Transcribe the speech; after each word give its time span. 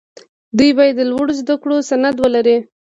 دوی 0.57 0.71
باید 0.77 0.95
د 0.97 1.01
لوړو 1.11 1.31
زدکړو 1.41 1.75
سند 1.89 2.15
ولري. 2.23 2.57